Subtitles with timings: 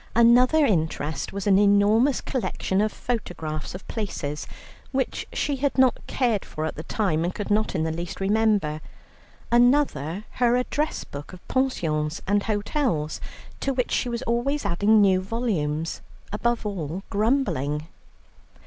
[0.15, 4.47] Another interest was an enormous collection of photographs of places,
[4.91, 8.19] which she had not cared for at the time, and could not in the least
[8.19, 8.81] remember;
[9.51, 13.21] another her address book of pensions and hotels,
[13.59, 16.01] to which she was always adding new volumes;
[16.33, 17.85] above all, grumbling.